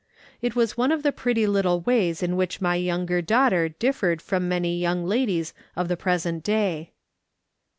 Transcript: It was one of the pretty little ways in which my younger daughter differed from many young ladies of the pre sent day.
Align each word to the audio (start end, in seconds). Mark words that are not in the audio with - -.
It 0.41 0.55
was 0.55 0.75
one 0.75 0.91
of 0.91 1.03
the 1.03 1.11
pretty 1.11 1.45
little 1.45 1.81
ways 1.81 2.23
in 2.23 2.35
which 2.35 2.59
my 2.59 2.73
younger 2.73 3.21
daughter 3.21 3.69
differed 3.69 4.19
from 4.19 4.49
many 4.49 4.79
young 4.79 5.05
ladies 5.05 5.53
of 5.75 5.89
the 5.89 5.95
pre 5.95 6.17
sent 6.17 6.43
day. 6.43 6.89